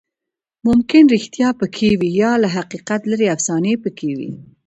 ممکن 0.67 1.03
ریښتیا 1.13 1.49
پکې 1.59 1.89
وي، 1.99 2.11
یا 2.21 2.31
له 2.43 2.49
حقیقت 2.57 3.01
لرې 3.11 3.27
افسانې 3.35 3.73
پکې 3.83 4.09
وي. 4.17 4.29